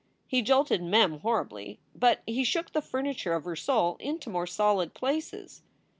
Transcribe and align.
He 0.25 0.41
jolted 0.41 0.81
Mem 0.81 1.19
horribly, 1.19 1.79
but 1.93 2.23
he 2.25 2.43
shook 2.43 2.71
the 2.73 2.81
furni 2.81 3.15
ture 3.15 3.35
of 3.35 3.45
her 3.45 3.55
soul 3.55 3.97
into 3.99 4.31
more 4.31 4.47
solid 4.47 4.95
places. 4.95 5.61